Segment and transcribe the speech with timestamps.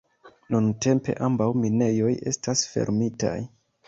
[0.53, 3.35] Nuntempe ambaŭ minejoj estas fermitaj.